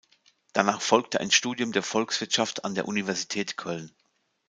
Danach 0.53 0.81
folgte 0.81 1.19
ein 1.19 1.29
Studium 1.29 1.73
der 1.73 1.83
Volkswirtschaft 1.83 2.65
an 2.65 2.73
der 2.73 2.87
Universität 2.87 3.55
Köln. 3.55 3.91